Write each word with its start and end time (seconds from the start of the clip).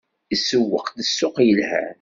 Isewweq-d 0.33 0.97
ssuq 1.07 1.35
yelhan. 1.47 1.89